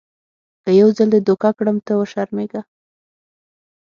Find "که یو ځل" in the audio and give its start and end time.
0.63-1.07